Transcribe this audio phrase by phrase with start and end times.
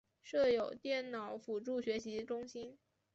[0.23, 2.75] 设有电脑辅助学习中心。